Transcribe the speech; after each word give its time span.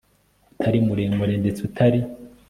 utari 0.51 0.77
muremure 0.85 1.33
ndetse 1.41 1.59
utari 1.67 1.99